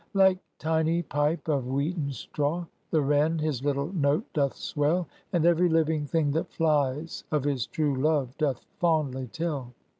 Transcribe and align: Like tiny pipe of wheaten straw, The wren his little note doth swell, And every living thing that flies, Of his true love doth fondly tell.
Like 0.15 0.39
tiny 0.57 1.03
pipe 1.03 1.47
of 1.47 1.67
wheaten 1.67 2.11
straw, 2.11 2.65
The 2.89 3.03
wren 3.03 3.37
his 3.37 3.63
little 3.63 3.93
note 3.93 4.25
doth 4.33 4.55
swell, 4.55 5.07
And 5.31 5.45
every 5.45 5.69
living 5.69 6.07
thing 6.07 6.31
that 6.31 6.51
flies, 6.51 7.23
Of 7.31 7.43
his 7.43 7.67
true 7.67 7.95
love 7.95 8.35
doth 8.39 8.65
fondly 8.79 9.27
tell. 9.27 9.73